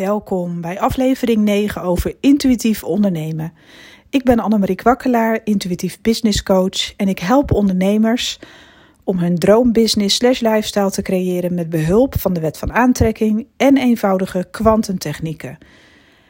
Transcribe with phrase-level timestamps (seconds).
[0.00, 3.52] Welkom bij aflevering 9 over intuïtief ondernemen.
[4.10, 8.38] Ik ben Annemarie Kwakkelaar, intuïtief business coach en ik help ondernemers
[9.04, 13.76] om hun droombusiness slash lifestyle te creëren met behulp van de wet van aantrekking en
[13.76, 15.58] eenvoudige kwantumtechnieken.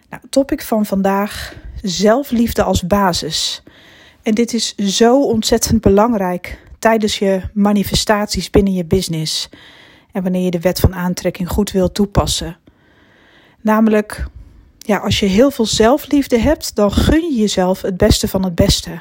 [0.08, 3.62] Nou, topic van vandaag: zelfliefde als basis.
[4.22, 9.48] En dit is zo ontzettend belangrijk tijdens je manifestaties binnen je business
[10.12, 12.59] en wanneer je de wet van aantrekking goed wilt toepassen.
[13.60, 14.26] Namelijk,
[14.78, 18.54] ja, als je heel veel zelfliefde hebt, dan gun je jezelf het beste van het
[18.54, 19.00] beste.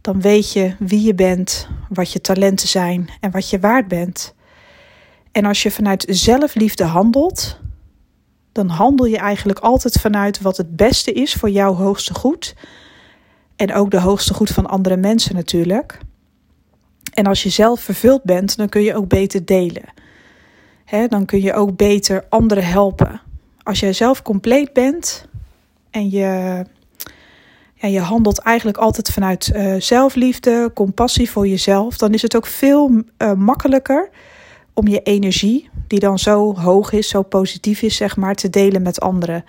[0.00, 4.34] Dan weet je wie je bent, wat je talenten zijn en wat je waard bent.
[5.32, 7.58] En als je vanuit zelfliefde handelt,
[8.52, 12.54] dan handel je eigenlijk altijd vanuit wat het beste is voor jouw hoogste goed.
[13.56, 15.98] En ook de hoogste goed van andere mensen natuurlijk.
[17.12, 19.92] En als je zelf vervuld bent, dan kun je ook beter delen.
[21.08, 23.20] dan kun je ook beter anderen helpen
[23.64, 25.26] als jij zelf compleet bent
[25.90, 26.64] en je,
[27.74, 32.46] ja, je handelt eigenlijk altijd vanuit uh, zelfliefde, compassie voor jezelf, dan is het ook
[32.46, 34.08] veel uh, makkelijker
[34.72, 38.82] om je energie, die dan zo hoog is, zo positief is, zeg maar, te delen
[38.82, 39.44] met anderen.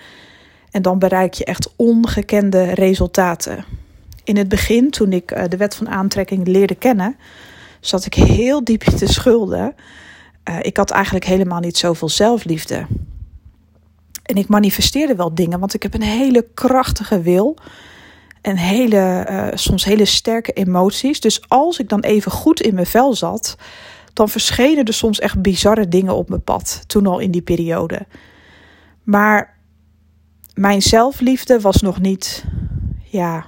[0.71, 3.65] En dan bereik je echt ongekende resultaten.
[4.23, 7.17] In het begin, toen ik uh, de wet van aantrekking leerde kennen,
[7.79, 9.75] zat ik heel diep in de schulden.
[10.61, 12.85] ik had eigenlijk helemaal niet zoveel zelfliefde.
[14.25, 17.57] En ik manifesteerde wel dingen, want ik heb een hele krachtige wil.
[18.41, 21.19] En hele, uh, soms hele sterke emoties.
[21.19, 23.57] Dus als ik dan even goed in mijn vel zat,
[24.13, 26.83] dan verschenen er soms echt bizarre dingen op mijn pad.
[26.87, 28.05] Toen al in die periode.
[29.03, 29.57] Maar
[30.53, 32.45] mijn zelfliefde was nog niet,
[33.03, 33.45] ja,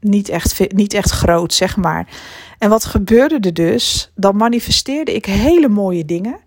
[0.00, 2.08] niet echt, niet echt groot, zeg maar.
[2.58, 4.12] En wat gebeurde er dus?
[4.14, 6.40] Dan manifesteerde ik hele mooie dingen.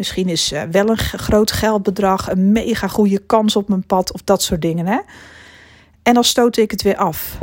[0.00, 4.22] Misschien is uh, wel een groot geldbedrag, een mega goede kans op mijn pad of
[4.22, 4.86] dat soort dingen.
[4.86, 4.98] Hè?
[6.02, 7.38] En dan stootte ik het weer af.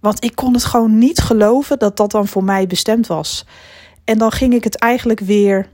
[0.00, 3.46] Want ik kon het gewoon niet geloven dat dat dan voor mij bestemd was.
[4.04, 5.68] En dan ging ik het eigenlijk weer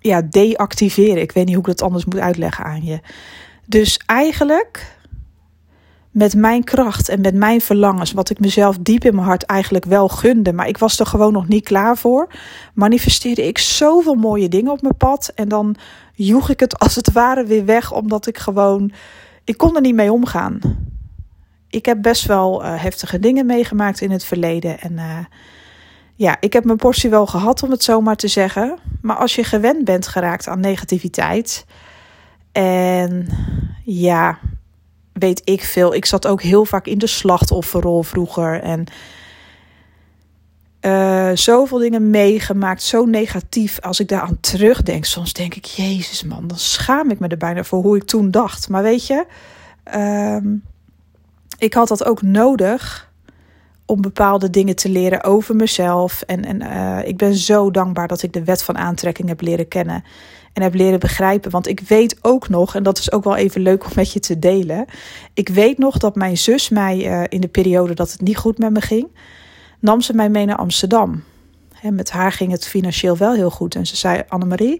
[0.00, 1.22] ja, deactiveren.
[1.22, 3.00] Ik weet niet hoe ik dat anders moet uitleggen aan je.
[3.66, 4.96] Dus eigenlijk
[6.14, 9.84] met mijn kracht en met mijn verlangens, wat ik mezelf diep in mijn hart eigenlijk
[9.84, 12.28] wel gunde, maar ik was er gewoon nog niet klaar voor,
[12.74, 15.76] manifesteerde ik zoveel mooie dingen op mijn pad en dan
[16.12, 18.92] joeg ik het als het ware weer weg, omdat ik gewoon,
[19.44, 20.60] ik kon er niet mee omgaan.
[21.68, 25.18] Ik heb best wel uh, heftige dingen meegemaakt in het verleden en uh,
[26.14, 29.34] ja, ik heb mijn portie wel gehad om het zo maar te zeggen, maar als
[29.34, 31.66] je gewend bent geraakt aan negativiteit
[32.52, 33.28] en
[33.84, 34.38] ja,
[35.14, 35.94] weet ik veel.
[35.94, 38.62] Ik zat ook heel vaak in de slachtofferrol vroeger.
[38.62, 38.84] En
[40.80, 43.80] uh, zoveel dingen meegemaakt, zo negatief.
[43.80, 47.64] Als ik daaraan terugdenk, soms denk ik, Jezus man, dan schaam ik me er bijna
[47.64, 48.68] voor hoe ik toen dacht.
[48.68, 49.26] Maar weet je,
[49.94, 50.52] uh,
[51.58, 53.12] ik had dat ook nodig
[53.86, 56.22] om bepaalde dingen te leren over mezelf.
[56.22, 59.68] En, en uh, ik ben zo dankbaar dat ik de wet van aantrekking heb leren
[59.68, 60.04] kennen
[60.54, 61.50] en heb leren begrijpen.
[61.50, 64.20] Want ik weet ook nog, en dat is ook wel even leuk om met je
[64.20, 64.84] te delen.
[65.34, 68.58] Ik weet nog dat mijn zus mij uh, in de periode dat het niet goed
[68.58, 69.06] met me ging,
[69.80, 71.22] nam ze mij mee naar Amsterdam.
[71.72, 73.74] He, met haar ging het financieel wel heel goed.
[73.74, 74.74] En ze zei: Annemarie,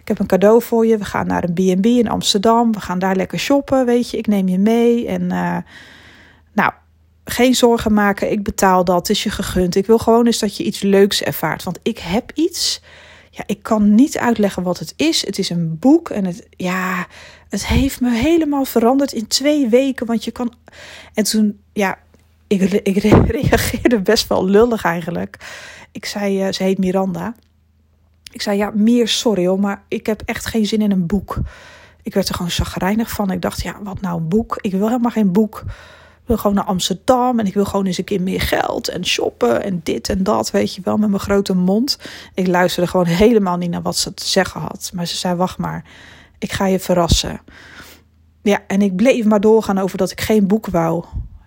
[0.00, 0.98] ik heb een cadeau voor je.
[0.98, 2.72] We gaan naar een BB in Amsterdam.
[2.72, 3.86] We gaan daar lekker shoppen.
[3.86, 5.06] Weet je, ik neem je mee.
[5.06, 5.56] En uh,
[6.52, 6.72] nou,
[7.24, 8.30] geen zorgen maken.
[8.30, 8.96] Ik betaal dat.
[8.96, 9.76] Het is je gegund.
[9.76, 11.62] Ik wil gewoon eens dat je iets leuks ervaart.
[11.62, 12.82] Want ik heb iets
[13.36, 15.26] ja, ik kan niet uitleggen wat het is.
[15.26, 17.06] Het is een boek en het, ja,
[17.48, 20.06] het heeft me helemaal veranderd in twee weken.
[20.06, 20.52] Want je kan.
[21.14, 21.98] En toen, ja,
[22.46, 22.96] ik, ik
[23.36, 25.36] reageerde best wel lullig eigenlijk.
[25.92, 27.34] Ik zei, uh, ze heet Miranda.
[28.32, 31.38] Ik zei, ja, meer sorry hoor, maar ik heb echt geen zin in een boek.
[32.02, 33.30] Ik werd er gewoon zagrijnig van.
[33.30, 34.58] Ik dacht, ja, wat nou een boek?
[34.60, 35.64] Ik wil helemaal geen boek
[36.26, 39.62] wil gewoon naar Amsterdam en ik wil gewoon eens een keer meer geld en shoppen
[39.62, 41.98] en dit en dat, weet je wel, met mijn grote mond.
[42.34, 44.90] Ik luisterde gewoon helemaal niet naar wat ze te zeggen had.
[44.94, 45.84] Maar ze zei: Wacht maar,
[46.38, 47.40] ik ga je verrassen.
[48.42, 51.04] Ja, en ik bleef maar doorgaan over dat ik geen boek wou.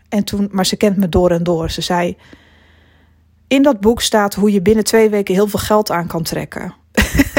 [0.10, 1.72] En toen, maar ze kent me door en door.
[1.72, 2.18] Ze zei:
[3.48, 6.74] In dat boek staat hoe je binnen twee weken heel veel geld aan kan trekken.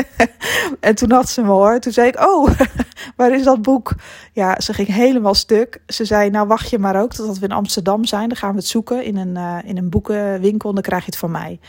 [0.80, 1.78] en toen had ze me hoor.
[1.78, 2.50] Toen zei ik: Oh,
[3.16, 3.94] waar is dat boek?
[4.32, 5.80] Ja, ze ging helemaal stuk.
[5.86, 8.28] Ze zei: Nou, wacht je maar ook totdat we in Amsterdam zijn.
[8.28, 10.68] Dan gaan we het zoeken in een, uh, in een boekenwinkel.
[10.68, 11.60] En dan krijg je het van mij.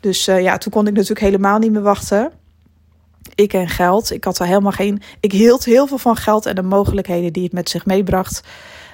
[0.00, 2.32] Dus uh, ja, toen kon ik natuurlijk helemaal niet meer wachten.
[3.34, 4.10] Ik en geld.
[4.10, 5.02] Ik had er helemaal geen.
[5.20, 8.42] Ik hield heel veel van geld en de mogelijkheden die het met zich meebracht.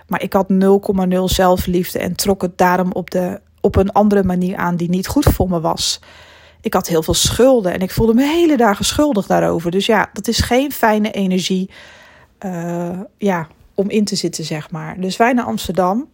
[0.07, 4.57] Maar ik had 0,0 zelfliefde en trok het daarom op, de, op een andere manier
[4.57, 6.01] aan die niet goed voor me was.
[6.67, 9.71] Ik had heel veel schulden en ik voelde me hele dagen schuldig daarover.
[9.71, 11.71] Dus ja, dat is geen fijne energie
[12.45, 15.01] uh, ja, om in te zitten, zeg maar.
[15.01, 16.09] Dus wij naar Amsterdam.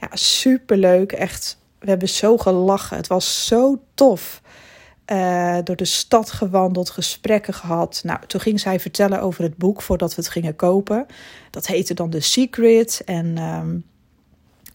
[0.00, 1.12] Ja, superleuk.
[1.12, 2.96] Echt, we hebben zo gelachen.
[2.96, 4.42] Het was zo tof.
[5.06, 8.00] Uh, door de stad gewandeld, gesprekken gehad.
[8.04, 11.06] Nou, toen ging zij vertellen over het boek voordat we het gingen kopen.
[11.50, 13.02] Dat heette dan The Secret.
[13.04, 13.84] En um,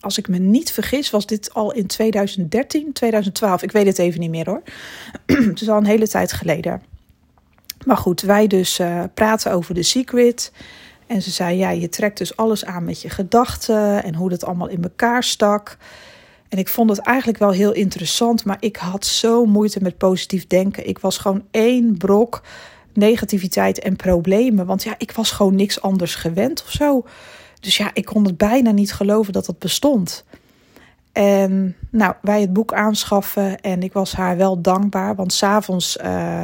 [0.07, 3.61] als ik me niet vergis, was dit al in 2013, 2012.
[3.61, 4.61] Ik weet het even niet meer hoor.
[5.51, 6.81] het is al een hele tijd geleden.
[7.85, 10.51] Maar goed, wij dus uh, praten over The Secret.
[11.07, 14.45] En ze zei, ja, je trekt dus alles aan met je gedachten en hoe dat
[14.45, 15.77] allemaal in elkaar stak.
[16.49, 20.47] En ik vond het eigenlijk wel heel interessant, maar ik had zo moeite met positief
[20.47, 20.87] denken.
[20.87, 22.41] Ik was gewoon één brok
[22.93, 24.65] negativiteit en problemen.
[24.65, 27.05] Want ja, ik was gewoon niks anders gewend of zo.
[27.59, 30.25] Dus ja, ik kon het bijna niet geloven dat het bestond.
[31.11, 36.43] En nou, wij het boek aanschaffen en ik was haar wel dankbaar, want s'avonds, uh,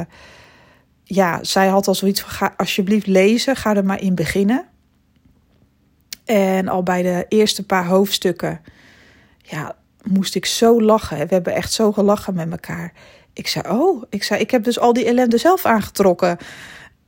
[1.04, 4.64] ja, zij had al zoiets van, ga alsjeblieft lezen, ga er maar in beginnen.
[6.24, 8.60] En al bij de eerste paar hoofdstukken,
[9.42, 11.18] ja, moest ik zo lachen.
[11.18, 12.92] We hebben echt zo gelachen met elkaar.
[13.32, 16.38] Ik zei, oh, ik zei, ik heb dus al die ellende zelf aangetrokken.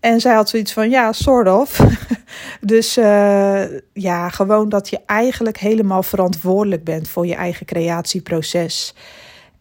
[0.06, 1.80] En zij had zoiets van, ja, sort of.
[2.60, 8.94] dus uh, ja, gewoon dat je eigenlijk helemaal verantwoordelijk bent voor je eigen creatieproces.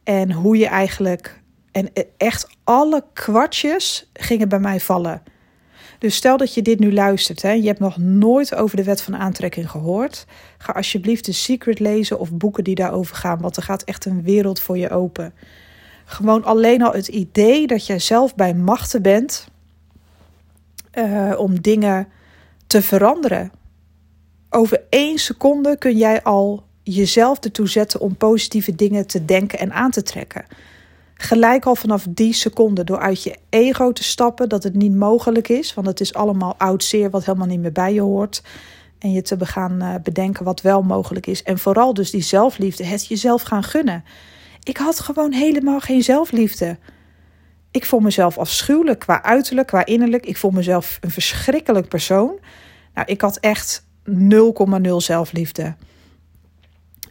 [0.04, 5.24] En hoe je eigenlijk, en echt alle kwartjes gingen bij mij vallen.
[6.00, 9.02] Dus stel dat je dit nu luistert, hè, je hebt nog nooit over de wet
[9.02, 10.26] van aantrekking gehoord.
[10.58, 14.24] Ga alsjeblieft de Secret lezen of boeken die daarover gaan, want er gaat echt een
[14.24, 15.34] wereld voor je open.
[16.06, 19.54] Gewoon alleen al het idee dat jij zelf bij machten bent
[20.98, 22.08] uh, om dingen
[22.68, 23.52] te veranderen.
[24.50, 29.74] Over één seconde kun jij al jezelf ertoe zetten om positieve dingen te denken en
[29.74, 30.46] aan te trekken.
[31.14, 35.50] Gelijk al vanaf die seconde door uit je ego te stappen dat het niet mogelijk
[35.50, 38.44] is, want het is allemaal oud zeer wat helemaal niet meer bij je hoort.
[39.00, 41.44] En je te gaan uh, bedenken wat wel mogelijk is.
[41.44, 44.04] En vooral dus die zelfliefde, het jezelf gaan gunnen.
[44.64, 46.78] Ik had gewoon helemaal geen zelfliefde.
[47.76, 50.26] Ik vond mezelf afschuwelijk qua uiterlijk, qua innerlijk.
[50.26, 52.40] Ik vond mezelf een verschrikkelijk persoon.
[52.94, 54.16] Nou, ik had echt 0,0
[54.98, 55.76] zelfliefde.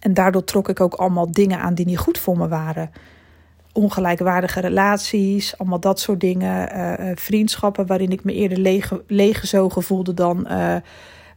[0.00, 2.90] En daardoor trok ik ook allemaal dingen aan die niet goed voor me waren.
[3.72, 6.76] Ongelijkwaardige relaties, allemaal dat soort dingen.
[6.76, 10.76] Uh, vriendschappen waarin ik me eerder leeg, leeggezogen voelde dan uh,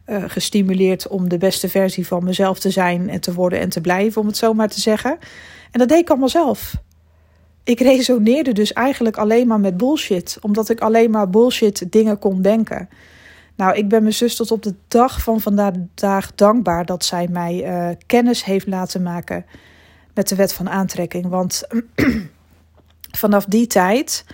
[0.06, 4.20] gestimuleerd om de beste versie van mezelf te zijn en te worden en te blijven,
[4.20, 5.18] om het zo maar te zeggen.
[5.70, 6.86] En dat deed ik allemaal zelf
[7.68, 10.38] ik resoneerde dus eigenlijk alleen maar met bullshit.
[10.40, 12.88] Omdat ik alleen maar bullshit dingen kon denken.
[13.56, 17.66] Nou, ik ben mijn zus tot op de dag van vandaag dankbaar dat zij mij
[17.66, 19.44] uh, kennis heeft laten maken
[20.14, 21.26] met de wet van aantrekking.
[21.26, 21.62] Want
[23.22, 24.24] vanaf die tijd,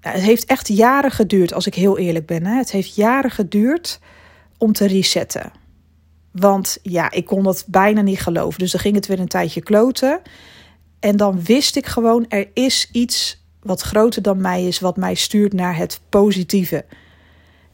[0.00, 2.46] het heeft echt jaren geduurd, als ik heel eerlijk ben.
[2.46, 2.56] Hè?
[2.56, 4.00] Het heeft jaren geduurd
[4.58, 5.52] om te resetten.
[6.30, 8.58] Want ja, ik kon dat bijna niet geloven.
[8.58, 10.20] Dus dan ging het weer een tijdje kloten.
[11.00, 15.14] En dan wist ik gewoon, er is iets wat groter dan mij is, wat mij
[15.14, 16.84] stuurt naar het positieve.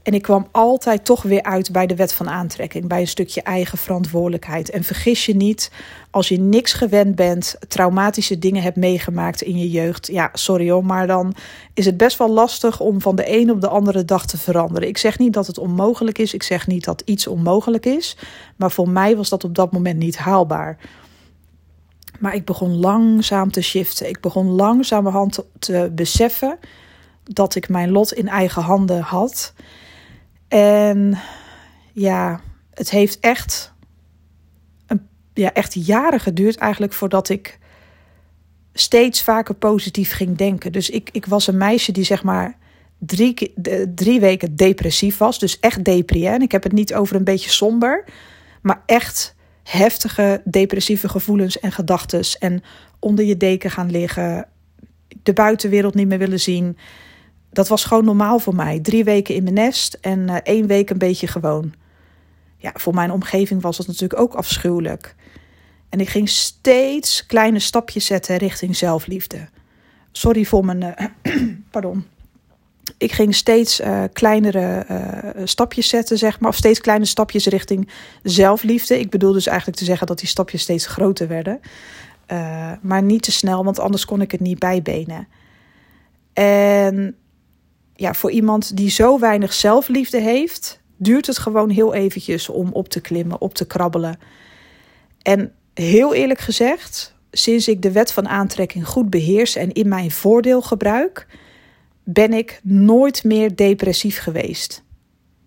[0.03, 3.43] En ik kwam altijd toch weer uit bij de wet van aantrekking, bij een stukje
[3.43, 4.71] eigen verantwoordelijkheid.
[4.71, 5.71] En vergis je niet,
[6.11, 10.85] als je niks gewend bent, traumatische dingen hebt meegemaakt in je jeugd, ja, sorry hoor,
[10.85, 11.35] maar dan
[11.75, 14.89] is het best wel lastig om van de een op de andere dag te veranderen.
[14.89, 18.17] Ik zeg niet dat het onmogelijk is, ik zeg niet dat iets onmogelijk is,
[18.57, 20.79] maar voor mij was dat op dat moment niet haalbaar.
[22.19, 24.09] Maar ik begon langzaam te shiften.
[24.09, 26.59] Ik begon langzamerhand te, te beseffen
[27.23, 29.53] dat ik mijn lot in eigen handen had.
[30.49, 31.19] En
[31.93, 32.41] ja,
[32.75, 33.73] het heeft echt,
[34.87, 37.59] een, ja, echt jaren geduurd eigenlijk voordat ik
[38.73, 40.73] steeds vaker positief ging denken.
[40.73, 42.57] Dus ik, ik was een meisje die zeg maar
[42.99, 43.55] drie,
[43.95, 45.39] drie weken depressief was.
[45.39, 46.27] Dus echt depri.
[46.27, 48.05] En ik heb het niet over een beetje somber,
[48.63, 49.36] maar echt
[49.67, 52.25] heftige depressieve gevoelens en gedachten.
[52.39, 52.63] En
[52.99, 54.49] onder je deken gaan liggen,
[55.23, 56.77] de buitenwereld niet meer willen zien.
[57.51, 58.81] Dat was gewoon normaal voor mij.
[58.81, 61.75] Drie weken in mijn nest en uh, één week een beetje gewoon.
[62.57, 65.15] Ja, voor mijn omgeving was dat natuurlijk ook afschuwelijk.
[65.89, 69.49] En ik ging steeds kleine stapjes zetten richting zelfliefde.
[70.13, 70.83] Sorry voor mijn.
[70.83, 72.07] Uh, pardon
[72.99, 76.51] ik ging steeds uh, kleinere uh, stapjes zetten, zeg maar.
[76.51, 77.91] Of steeds kleine stapjes richting
[78.23, 78.99] zelfliefde.
[78.99, 81.61] Ik bedoel dus eigenlijk te zeggen dat die stapjes steeds groter werden.
[82.33, 85.29] Uh, maar niet te snel, want anders kon ik het niet bijbenen.
[86.33, 87.17] En
[87.95, 92.89] ja, voor iemand die zo weinig zelfliefde heeft, duurt het gewoon heel eventjes om op
[92.89, 94.19] te klimmen, op te krabbelen.
[95.23, 100.11] En heel eerlijk gezegd, sinds ik de wet van aantrekking goed beheers en in mijn
[100.11, 101.27] voordeel gebruik
[102.09, 104.83] ben ik nooit meer depressief geweest.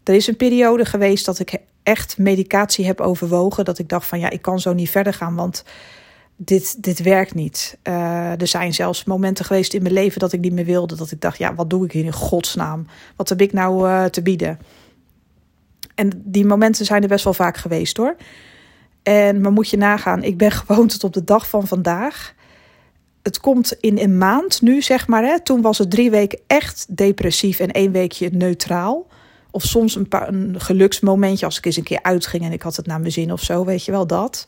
[0.03, 3.65] Er is een periode geweest dat ik echt medicatie heb overwogen.
[3.65, 5.63] Dat ik dacht van ja, ik kan zo niet verder gaan, want
[6.35, 7.77] dit, dit werkt niet.
[7.83, 10.95] Uh, er zijn zelfs momenten geweest in mijn leven dat ik niet meer wilde.
[10.95, 12.87] Dat ik dacht, ja, wat doe ik hier in godsnaam?
[13.15, 14.59] Wat heb ik nou uh, te bieden?
[15.95, 18.15] En die momenten zijn er best wel vaak geweest hoor.
[19.03, 22.33] En maar moet je nagaan, ik ben gewoon tot op de dag van vandaag.
[23.29, 25.23] Het komt in een maand nu, zeg maar.
[25.23, 29.07] Hè, toen was het drie weken echt depressief en één weekje neutraal.
[29.51, 32.75] Of soms een, paar, een geluksmomentje als ik eens een keer uitging en ik had
[32.75, 34.47] het naar mijn zin of zo, weet je wel dat.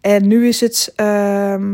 [0.00, 1.64] En nu is het, uh,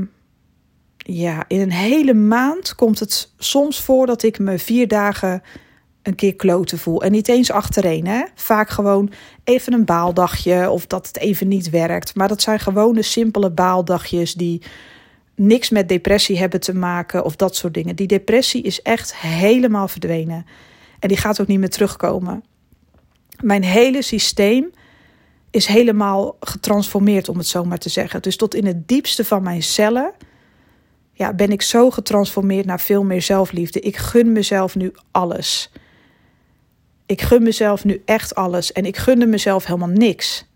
[0.97, 5.43] ja, in een hele maand komt het soms voor dat ik me vier dagen
[6.03, 7.03] een keer kloten voel.
[7.03, 8.23] En niet eens achtereen, hè.
[8.35, 9.11] Vaak gewoon
[9.45, 12.15] even een baaldagje of dat het even niet werkt.
[12.15, 14.63] Maar dat zijn gewone simpele baaldagjes die
[15.39, 17.97] niks met depressie hebben te maken of dat soort dingen.
[17.97, 20.47] Die depressie is echt helemaal verdwenen.
[20.99, 22.45] En die gaat ook niet meer terugkomen.
[23.43, 24.71] Mijn hele systeem
[25.51, 28.23] is helemaal getransformeerd, om het zo maar te zeggen.
[28.23, 30.13] Dus tot in het diepste van mijn cellen
[31.13, 33.81] ja, ben ik zo getransformeerd naar veel meer zelfliefde.
[33.81, 35.71] Ik gun mezelf nu alles.
[37.07, 40.47] Ik gun mezelf nu echt alles en ik gunde mezelf helemaal niks.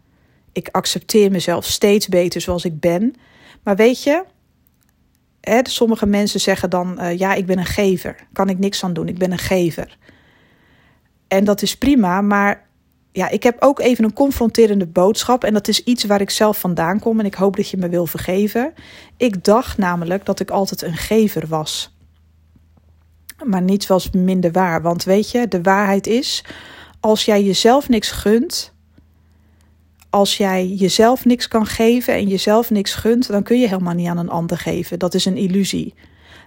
[0.53, 3.15] Ik accepteer mezelf steeds beter zoals ik ben.
[3.63, 4.25] Maar weet je,
[5.63, 8.17] sommige mensen zeggen dan: uh, ja, ik ben een gever.
[8.33, 9.09] Kan ik niks aan doen.
[9.09, 9.99] Ik ben een gever.
[11.29, 12.67] En dat is prima, maar
[13.13, 15.45] ja, ik heb ook even een confronterende boodschap.
[15.45, 17.21] En dat is iets waar ik zelf vandaan kom.
[17.21, 18.75] En ik hoop dat je me wil vergeven.
[19.17, 21.97] Ik dacht namelijk dat ik altijd een gever was.
[23.45, 24.83] Maar niets was minder waar.
[24.83, 26.45] Want weet je, de waarheid is:
[27.01, 28.73] als jij jezelf niks gunt.
[30.13, 34.09] Als jij jezelf niks kan geven en jezelf niks gunt, dan kun je helemaal niet
[34.09, 34.99] aan een ander geven.
[34.99, 35.95] Dat is een illusie.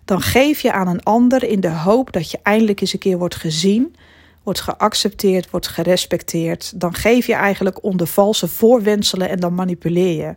[0.06, 3.18] Dan geef je aan een ander in de hoop dat je eindelijk eens een keer
[3.18, 3.96] wordt gezien
[4.46, 10.36] wordt geaccepteerd, wordt gerespecteerd, dan geef je eigenlijk onder valse voorwenselen en dan manipuleer je.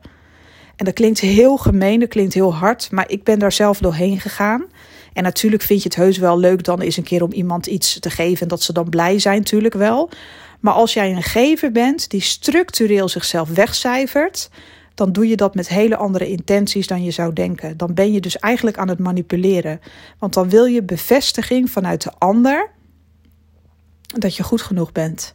[0.76, 4.20] En dat klinkt heel gemeen, dat klinkt heel hard, maar ik ben daar zelf doorheen
[4.20, 4.64] gegaan.
[5.12, 7.98] En natuurlijk vind je het heus wel leuk dan eens een keer om iemand iets
[7.98, 10.10] te geven en dat ze dan blij zijn, natuurlijk wel.
[10.60, 14.50] Maar als jij een gever bent die structureel zichzelf wegcijfert,
[14.94, 17.76] dan doe je dat met hele andere intenties dan je zou denken.
[17.76, 19.80] Dan ben je dus eigenlijk aan het manipuleren.
[20.18, 22.70] Want dan wil je bevestiging vanuit de ander
[24.06, 25.34] dat je goed genoeg bent.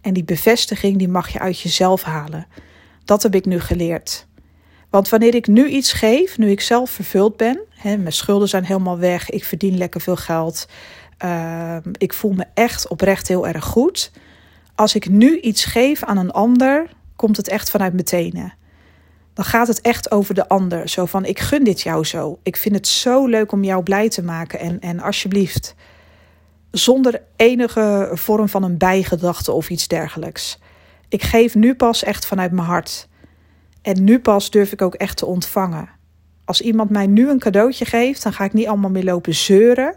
[0.00, 2.46] En die bevestiging die mag je uit jezelf halen.
[3.04, 4.26] Dat heb ik nu geleerd.
[4.90, 8.64] Want wanneer ik nu iets geef, nu ik zelf vervuld ben, hè, mijn schulden zijn
[8.64, 10.68] helemaal weg, ik verdien lekker veel geld,
[11.24, 14.12] uh, ik voel me echt oprecht heel erg goed.
[14.76, 18.54] Als ik nu iets geef aan een ander, komt het echt vanuit mijn tenen.
[19.34, 20.88] Dan gaat het echt over de ander.
[20.88, 22.38] Zo van: ik gun dit jou zo.
[22.42, 24.58] Ik vind het zo leuk om jou blij te maken.
[24.58, 25.74] En, en alsjeblieft,
[26.70, 30.58] zonder enige vorm van een bijgedachte of iets dergelijks.
[31.08, 33.08] Ik geef nu pas echt vanuit mijn hart.
[33.82, 35.88] En nu pas durf ik ook echt te ontvangen.
[36.44, 39.96] Als iemand mij nu een cadeautje geeft, dan ga ik niet allemaal meer lopen zeuren.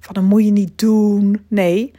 [0.00, 1.44] Van dat moet je niet doen.
[1.48, 1.92] Nee,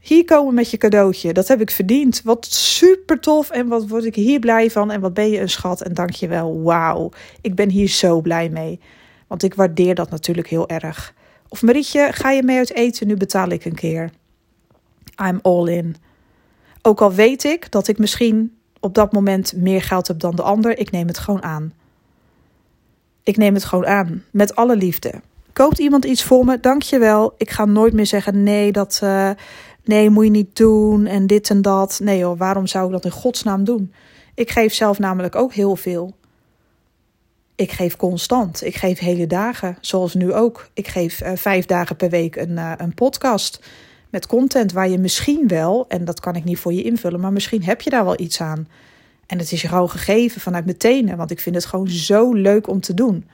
[0.00, 1.32] hier komen met je cadeautje.
[1.32, 2.20] Dat heb ik verdiend.
[2.24, 3.50] Wat super tof.
[3.50, 4.90] En wat word ik hier blij van.
[4.90, 5.82] En wat ben je een schat.
[5.82, 6.62] En dank je wel.
[6.62, 7.10] Wauw.
[7.40, 8.80] Ik ben hier zo blij mee.
[9.26, 11.14] Want ik waardeer dat natuurlijk heel erg.
[11.48, 13.06] Of Marietje, ga je mee uit eten?
[13.06, 14.10] Nu betaal ik een keer.
[15.22, 15.96] I'm all in.
[16.82, 20.42] Ook al weet ik dat ik misschien op dat moment meer geld heb dan de
[20.42, 21.72] ander, ik neem het gewoon aan.
[23.22, 25.20] Ik neem het gewoon aan, met alle liefde.
[25.52, 26.60] Koopt iemand iets voor me?
[26.60, 27.34] Dankjewel.
[27.36, 29.30] Ik ga nooit meer zeggen: nee, dat uh,
[29.84, 32.00] nee, moet je niet doen en dit en dat.
[32.02, 33.92] Nee hoor, waarom zou ik dat in godsnaam doen?
[34.34, 36.14] Ik geef zelf namelijk ook heel veel.
[37.54, 38.64] Ik geef constant.
[38.64, 40.68] Ik geef hele dagen, zoals nu ook.
[40.74, 43.60] Ik geef uh, vijf dagen per week een, uh, een podcast
[44.10, 47.32] met content waar je misschien wel, en dat kan ik niet voor je invullen, maar
[47.32, 48.68] misschien heb je daar wel iets aan.
[49.26, 52.32] En het is je gewoon gegeven vanuit mijn tenen, want ik vind het gewoon zo
[52.32, 53.28] leuk om te doen.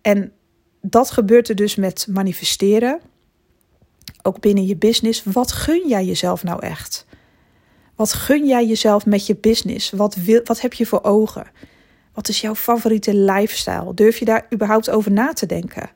[0.00, 0.32] En
[0.80, 3.00] dat gebeurt er dus met manifesteren,
[4.26, 5.22] ook binnen je business.
[5.24, 7.06] Wat gun jij jezelf nou echt?
[7.94, 9.90] Wat gun jij jezelf met je business?
[9.90, 11.46] Wat, wil, wat heb je voor ogen?
[12.14, 13.94] Wat is jouw favoriete lifestyle?
[13.94, 15.90] Durf je daar überhaupt over na te denken?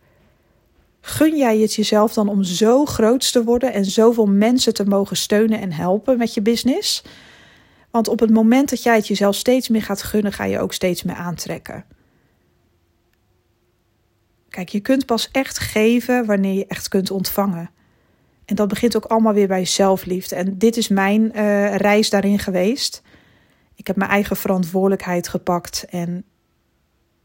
[1.01, 5.17] Gun jij het jezelf dan om zo groot te worden en zoveel mensen te mogen
[5.17, 7.03] steunen en helpen met je business?
[7.91, 10.73] Want op het moment dat jij het jezelf steeds meer gaat gunnen, ga je ook
[10.73, 11.85] steeds meer aantrekken.
[14.49, 17.71] Kijk, je kunt pas echt geven wanneer je echt kunt ontvangen.
[18.51, 20.35] En dat begint ook allemaal weer bij zelfliefde.
[20.35, 23.03] En dit is mijn uh, reis daarin geweest.
[23.75, 25.87] Ik heb mijn eigen verantwoordelijkheid gepakt.
[25.91, 26.25] En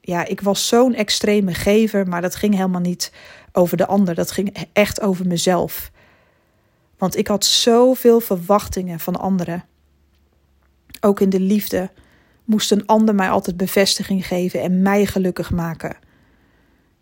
[0.02, 3.12] ja, ik was zo'n extreme gever, maar dat ging helemaal niet
[3.52, 4.16] over de ander.
[4.16, 5.92] Dat ging echt over mezelf.
[6.98, 9.66] Want ik had zoveel verwachtingen van anderen.
[11.02, 11.90] Ook in de liefde
[12.44, 15.98] moest een ander mij altijd bevestiging geven en mij gelukkig maken.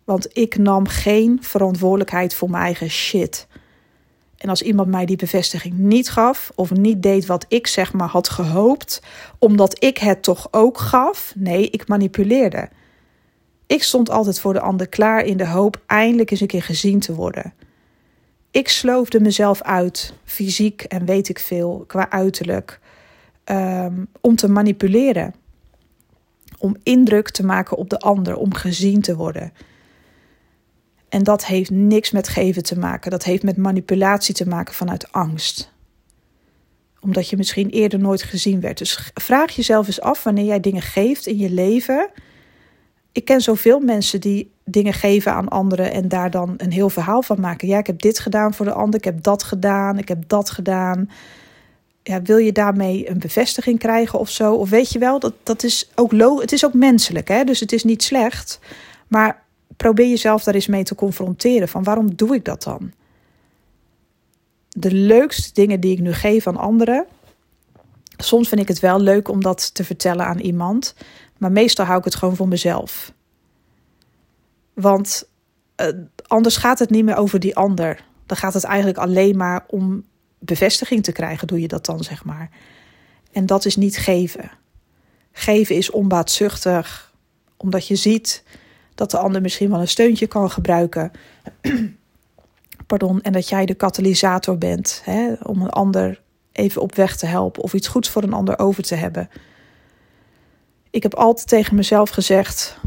[0.04, 3.46] Want ik nam geen verantwoordelijkheid voor mijn eigen shit.
[4.44, 8.08] En als iemand mij die bevestiging niet gaf of niet deed wat ik zeg maar
[8.08, 9.02] had gehoopt,
[9.38, 12.68] omdat ik het toch ook gaf, nee, ik manipuleerde.
[13.66, 17.00] Ik stond altijd voor de ander klaar in de hoop eindelijk eens een keer gezien
[17.00, 17.54] te worden.
[18.50, 22.80] Ik sloofde mezelf uit, fysiek en weet ik veel, qua uiterlijk,
[23.44, 25.34] um, om te manipuleren.
[26.58, 29.52] Om indruk te maken op de ander, om gezien te worden.
[31.14, 33.10] En dat heeft niks met geven te maken.
[33.10, 35.72] Dat heeft met manipulatie te maken vanuit angst.
[37.00, 38.78] Omdat je misschien eerder nooit gezien werd.
[38.78, 42.10] Dus vraag jezelf eens af wanneer jij dingen geeft in je leven.
[43.12, 47.22] Ik ken zoveel mensen die dingen geven aan anderen en daar dan een heel verhaal
[47.22, 47.68] van maken.
[47.68, 50.50] Ja, ik heb dit gedaan voor de ander, ik heb dat gedaan, ik heb dat
[50.50, 51.10] gedaan.
[52.02, 54.54] Ja, wil je daarmee een bevestiging krijgen of zo?
[54.54, 57.44] Of weet je wel, dat, dat is ook lo het is ook menselijk, hè?
[57.44, 58.58] dus het is niet slecht.
[59.08, 59.43] Maar
[59.84, 61.68] probeer jezelf daar eens mee te confronteren.
[61.68, 62.92] Van waarom doe ik dat dan?
[64.68, 67.06] De leukste dingen die ik nu geef aan anderen.
[68.16, 70.94] Soms vind ik het wel leuk om dat te vertellen aan iemand.
[71.38, 73.12] Maar meestal hou ik het gewoon voor mezelf.
[74.72, 75.28] Want
[75.76, 75.88] uh,
[76.26, 78.04] anders gaat het niet meer over die ander.
[78.26, 80.04] Dan gaat het eigenlijk alleen maar om
[80.38, 82.50] bevestiging te krijgen, doe je dat dan, zeg maar.
[83.32, 84.50] En dat is niet geven.
[85.32, 87.12] Geven is onbaatzuchtig,
[87.56, 88.42] omdat je ziet
[88.94, 91.10] dat de ander misschien wel een steuntje kan gebruiken.
[92.86, 96.22] Pardon, en dat jij de katalysator bent hè, om een ander
[96.52, 99.28] even op weg te helpen of iets goeds voor een ander over te hebben.
[100.90, 102.78] Ik heb altijd tegen mezelf gezegd: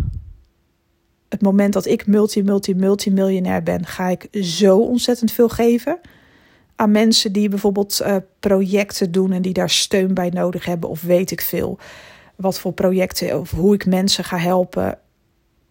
[1.29, 5.99] het moment dat ik multi, multi, multimiljonair ben, ga ik zo ontzettend veel geven
[6.77, 11.01] aan mensen die bijvoorbeeld uh, projecten doen en die daar steun bij nodig hebben, of
[11.01, 11.77] weet ik veel.
[12.35, 14.99] Wat voor projecten of hoe ik mensen ga helpen.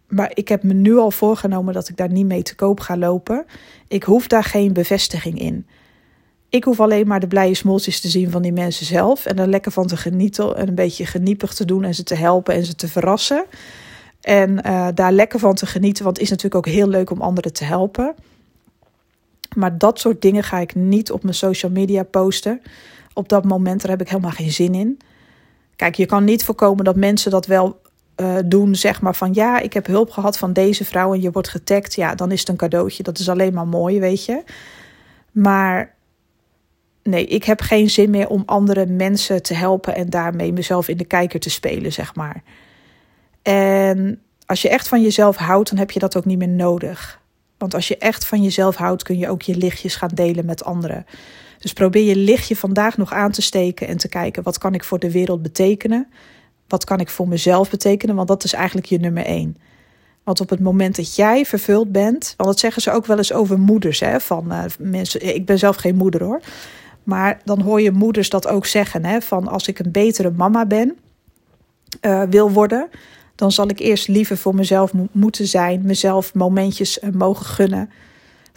[0.09, 2.97] Maar ik heb me nu al voorgenomen dat ik daar niet mee te koop ga
[2.97, 3.47] lopen.
[3.88, 5.66] Ik hoef daar geen bevestiging in.
[6.49, 9.27] Ik hoef alleen maar de blije smoltjes te zien van die mensen zelf.
[9.27, 12.14] En er lekker van te genieten en een beetje geniepig te doen en ze te
[12.14, 13.45] helpen en ze te verrassen.
[14.21, 17.21] En uh, daar lekker van te genieten, want het is natuurlijk ook heel leuk om
[17.21, 18.14] anderen te helpen.
[19.57, 22.62] Maar dat soort dingen ga ik niet op mijn social media posten.
[23.12, 24.99] Op dat moment daar heb ik helemaal geen zin in.
[25.77, 27.81] Kijk, je kan niet voorkomen dat mensen dat wel
[28.16, 31.31] uh, doen, zeg maar van ja, ik heb hulp gehad van deze vrouw en je
[31.31, 31.94] wordt getagd.
[31.94, 33.02] Ja, dan is het een cadeautje.
[33.02, 34.42] Dat is alleen maar mooi, weet je.
[35.31, 35.94] Maar
[37.02, 40.96] nee, ik heb geen zin meer om andere mensen te helpen en daarmee mezelf in
[40.96, 42.42] de kijker te spelen, zeg maar.
[43.42, 47.20] En als je echt van jezelf houdt, dan heb je dat ook niet meer nodig.
[47.59, 50.64] Want als je echt van jezelf houdt, kun je ook je lichtjes gaan delen met
[50.64, 51.07] anderen.
[51.59, 54.85] Dus probeer je lichtje vandaag nog aan te steken en te kijken wat kan ik
[54.85, 56.09] voor de wereld betekenen.
[56.68, 58.16] Wat kan ik voor mezelf betekenen?
[58.16, 59.57] Want dat is eigenlijk je nummer één.
[60.24, 63.33] Want op het moment dat jij vervuld bent, want dat zeggen ze ook wel eens
[63.33, 65.35] over moeders, hè, van uh, mensen.
[65.35, 66.40] Ik ben zelf geen moeder hoor,
[67.02, 70.66] maar dan hoor je moeders dat ook zeggen, hè, van als ik een betere mama
[70.66, 70.96] ben,
[72.00, 72.88] uh, wil worden,
[73.35, 77.90] dan zal ik eerst liever voor mezelf moeten zijn, mezelf momentjes uh, mogen gunnen.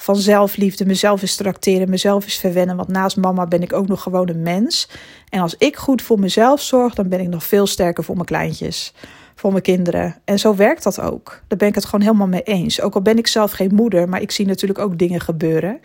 [0.02, 2.76] Van zelfliefde, mezelf eens tracteren, mezelf eens verwennen.
[2.76, 4.90] Want naast mama ben ik ook nog gewoon een mens.
[5.30, 8.28] En als ik goed voor mezelf zorg, dan ben ik nog veel sterker voor mijn
[8.28, 8.94] kleintjes,
[9.36, 10.16] voor mijn kinderen.
[10.24, 11.42] En zo werkt dat ook.
[11.48, 12.82] Daar ben ik het gewoon helemaal mee eens.
[12.82, 15.80] Ook al ben ik zelf geen moeder, maar ik zie natuurlijk ook dingen gebeuren.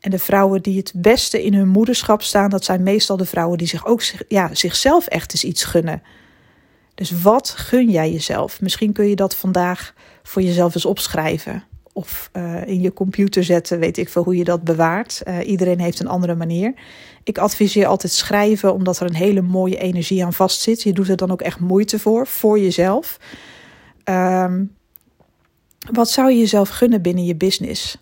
[0.00, 3.58] En de vrouwen die het beste in hun moederschap staan, dat zijn meestal de vrouwen
[3.58, 6.02] die zich ook ja, zichzelf echt eens iets gunnen.
[6.94, 8.60] Dus wat gun jij jezelf?
[8.60, 11.64] Misschien kun je dat vandaag voor jezelf eens opschrijven.
[11.92, 15.22] Of uh, in je computer zetten, weet ik veel hoe je dat bewaart.
[15.24, 16.74] Uh, iedereen heeft een andere manier.
[17.24, 20.82] Ik adviseer altijd schrijven, omdat er een hele mooie energie aan vastzit.
[20.82, 23.18] Je doet er dan ook echt moeite voor, voor jezelf.
[24.04, 24.76] Um,
[25.92, 27.98] wat zou je jezelf gunnen binnen je business?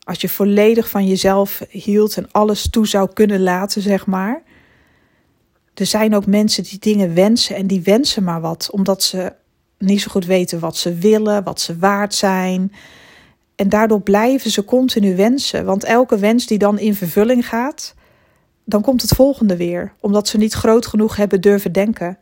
[0.00, 4.42] Als je volledig van jezelf hield en alles toe zou kunnen laten, zeg maar.
[5.74, 9.32] Er zijn ook mensen die dingen wensen en die wensen maar wat, omdat ze
[9.80, 12.72] niet zo goed weten wat ze willen, wat ze waard zijn.
[13.54, 15.64] En daardoor blijven ze continu wensen.
[15.64, 17.94] Want elke wens die dan in vervulling gaat,
[18.64, 19.92] dan komt het volgende weer.
[20.00, 22.18] Omdat ze niet groot genoeg hebben durven denken.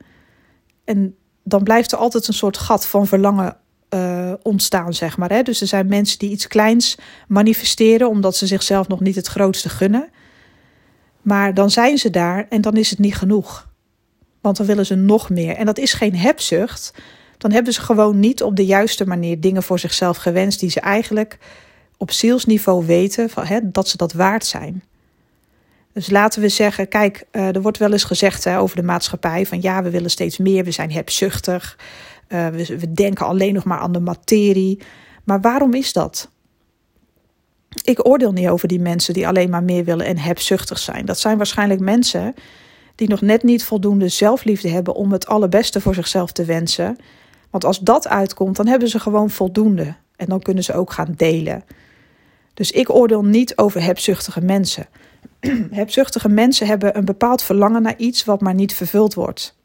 [0.85, 3.57] En dan blijft er altijd een soort gat van verlangen
[3.95, 5.31] uh, ontstaan, zeg maar.
[5.31, 5.43] Hè?
[5.43, 9.69] Dus er zijn mensen die iets kleins manifesteren, omdat ze zichzelf nog niet het grootste
[9.69, 10.09] gunnen.
[11.23, 13.69] Maar dan zijn ze daar en dan is het niet genoeg.
[14.41, 15.57] Want dan willen ze nog meer.
[15.57, 16.93] En dat is geen hebzucht.
[17.39, 20.81] Dan hebben ze gewoon niet op de juiste manier dingen voor zichzelf gewenst die ze
[20.81, 21.39] eigenlijk
[21.97, 24.83] op zielsniveau weten van, hè, dat ze dat waard zijn.
[25.93, 29.47] Dus laten we zeggen, kijk, uh, er wordt wel eens gezegd hè, over de maatschappij
[29.47, 31.79] van ja, we willen steeds meer, we zijn hebzuchtig,
[32.29, 34.81] uh, we, we denken alleen nog maar aan de materie.
[35.25, 36.31] Maar waarom is dat?
[37.85, 41.07] Ik oordeel niet over die mensen die alleen maar meer willen en hebzuchtig zijn.
[41.07, 42.35] Dat zijn waarschijnlijk mensen
[42.95, 46.97] die nog net niet voldoende zelfliefde hebben om het allerbeste voor zichzelf te wensen.
[47.51, 49.95] Want als dat uitkomt, dan hebben ze gewoon voldoende.
[50.17, 51.65] En dan kunnen ze ook gaan delen.
[52.55, 54.87] Dus ik oordeel niet over hebzuchtige mensen.
[55.71, 59.57] hebzuchtige mensen hebben een bepaald verlangen naar iets wat maar niet vervuld wordt.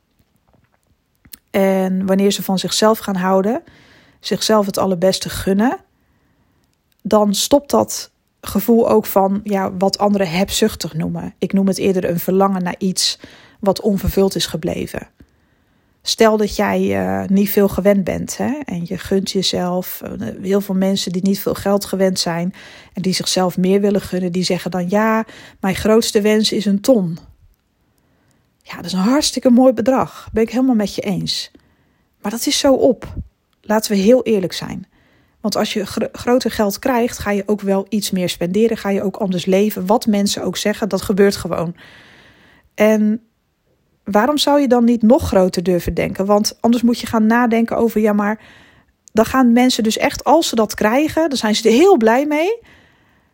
[1.52, 3.63] En wanneer ze van zichzelf gaan houden,
[4.19, 5.78] zichzelf het allerbeste gunnen,
[7.02, 11.34] dan stopt dat gevoel ook van ja, wat anderen hebzuchtig noemen.
[11.38, 13.19] Ik noem het eerder een verlangen naar iets
[13.60, 15.08] wat onvervuld is gebleven.
[16.06, 20.02] Stel dat jij uh, niet veel gewend bent hè, en je gunt jezelf.
[20.20, 22.54] Uh, heel veel mensen die niet veel geld gewend zijn
[22.94, 25.26] en die zichzelf meer willen gunnen, die zeggen dan ja,
[25.60, 27.18] mijn grootste wens is een ton.
[28.62, 30.30] Ja, dat is een hartstikke mooi bedrag.
[30.34, 31.52] Ben ik helemaal met je eens.
[32.22, 33.16] Maar dat is zo op.
[33.62, 34.88] Laten we heel eerlijk zijn.
[35.42, 38.78] Want als je gr groter geld krijgt, ga je ook wel iets meer spenderen.
[38.78, 39.86] Ga je ook anders leven.
[39.86, 41.76] Wat mensen ook zeggen, dat gebeurt gewoon.
[42.76, 43.22] En
[44.04, 46.26] waarom zou je dan niet nog groter durven denken?
[46.26, 48.39] Want anders moet je gaan nadenken over, ja, maar
[49.12, 52.26] dan gaan mensen dus echt, als ze dat krijgen, dan zijn ze er heel blij
[52.26, 52.60] mee.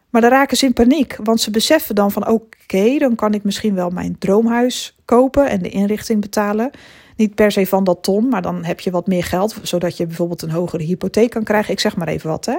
[0.09, 3.43] Maar dan raken ze in paniek, want ze beseffen dan van oké, dan kan ik
[3.43, 6.71] misschien wel mijn droomhuis kopen en de inrichting betalen.
[7.15, 10.05] Niet per se van dat ton, maar dan heb je wat meer geld, zodat je
[10.05, 11.73] bijvoorbeeld een hogere hypotheek kan krijgen.
[11.73, 12.57] Ik zeg maar even wat, hè.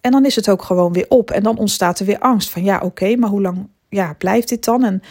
[0.00, 1.30] En dan is het ook gewoon weer op.
[1.30, 4.64] En dan ontstaat er weer angst van ja, oké, maar hoe lang ja, blijft dit
[4.64, 4.84] dan?
[4.84, 5.02] En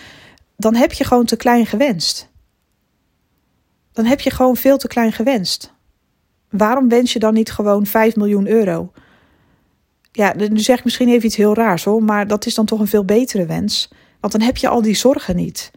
[0.60, 2.30] dan heb je gewoon te klein gewenst.
[3.92, 5.74] Dan heb je gewoon veel te klein gewenst.
[6.50, 8.92] Waarom wens je dan niet gewoon 5 miljoen euro?
[10.12, 12.80] Ja, nu zeg ik misschien even iets heel raars hoor, maar dat is dan toch
[12.80, 13.90] een veel betere wens.
[14.20, 15.72] Want dan heb je al die zorgen niet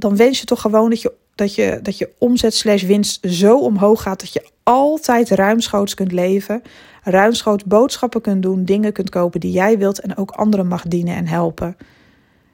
[0.00, 3.58] dan wens je toch gewoon dat je, dat je, dat je omzet slash winst zo
[3.58, 6.62] omhoog gaat dat je altijd ruimschoots kunt leven,
[7.02, 11.14] ruimschoots boodschappen kunt doen, dingen kunt kopen die jij wilt en ook anderen mag dienen
[11.14, 11.76] en helpen.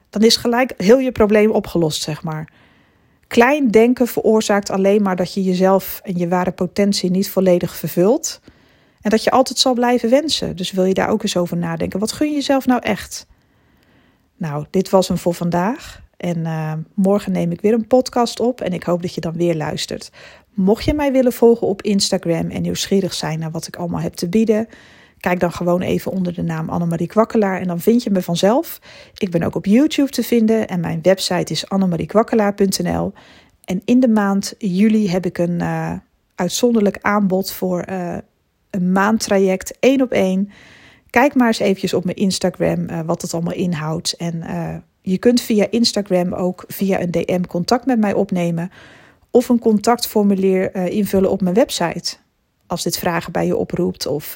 [0.09, 2.51] Dan is gelijk heel je probleem opgelost, zeg maar.
[3.27, 8.41] Klein denken veroorzaakt alleen maar dat je jezelf en je ware potentie niet volledig vervult.
[9.01, 10.55] En dat je altijd zal blijven wensen.
[10.55, 11.99] Dus wil je daar ook eens over nadenken.
[11.99, 13.27] Wat gun je jezelf nou echt?
[14.37, 16.01] Nou, dit was hem voor vandaag.
[16.17, 19.33] En uh, morgen neem ik weer een podcast op en ik hoop dat je dan
[19.33, 20.11] weer luistert.
[20.53, 24.13] Mocht je mij willen volgen op Instagram en nieuwsgierig zijn naar wat ik allemaal heb
[24.13, 24.67] te bieden,
[25.19, 28.79] kijk dan gewoon even onder de naam Annemarie Kwakkelaar en dan vind je me vanzelf.
[29.17, 33.13] Ik ben ook op YouTube te vinden en mijn website is annemariekwakkelaar.nl.
[33.63, 35.91] En in de maand juli heb ik een uh,
[36.35, 38.17] uitzonderlijk aanbod voor uh,
[38.69, 40.51] een maandtraject één op één.
[41.09, 44.43] Kijk maar eens eventjes op mijn Instagram wat het allemaal inhoudt en
[45.01, 48.71] je kunt via Instagram ook via een DM contact met mij opnemen
[49.31, 52.17] of een contactformulier invullen op mijn website.
[52.67, 54.35] Als dit vragen bij je oproept of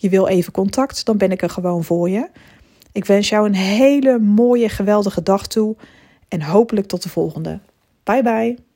[0.00, 2.28] je wil even contact, dan ben ik er gewoon voor je.
[2.92, 5.76] Ik wens jou een hele mooie, geweldige dag toe
[6.28, 7.60] en hopelijk tot de volgende.
[8.04, 8.69] Bye bye.